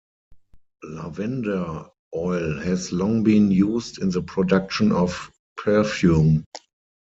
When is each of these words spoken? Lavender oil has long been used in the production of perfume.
Lavender 0.81 1.85
oil 2.15 2.59
has 2.61 2.91
long 2.91 3.23
been 3.23 3.51
used 3.51 3.99
in 4.01 4.09
the 4.09 4.23
production 4.23 4.91
of 4.91 5.29
perfume. 5.57 6.43